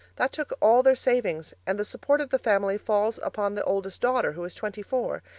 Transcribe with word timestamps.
That 0.15 0.31
took 0.33 0.53
all 0.61 0.81
their 0.81 0.95
savings, 0.95 1.53
and 1.67 1.77
the 1.77 1.85
support 1.85 2.21
of 2.21 2.31
the 2.31 2.39
family 2.39 2.79
falls 2.79 3.19
upon 3.21 3.53
the 3.53 3.63
oldest 3.65 4.01
daughter, 4.01 4.31
who 4.31 4.43
is 4.45 4.55
twenty 4.55 4.81
four. 4.81 5.21